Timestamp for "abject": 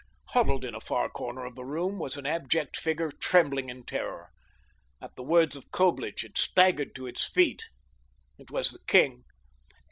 2.25-2.75